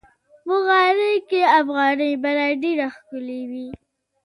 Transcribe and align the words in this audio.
په 0.45 0.53
غالۍ 0.65 1.15
کې 1.29 1.41
افغاني 1.59 2.11
بڼه 2.23 2.47
ډېره 2.63 2.87
ښکلي 2.95 3.41
وي. 3.51 3.67